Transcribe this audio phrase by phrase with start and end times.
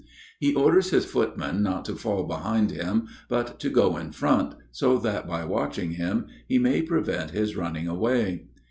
[0.39, 4.97] He orders his footman not to fall behind him, but to go in front so
[4.97, 8.45] that by watching him he may prevent his running away.